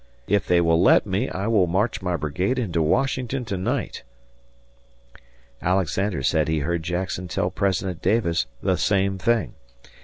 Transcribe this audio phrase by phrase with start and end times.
[0.25, 4.01] If they will let me, I will march my brigade into Washington to night."
[5.61, 9.53] Alexander said he heard Jackson tell President Davis the same thing.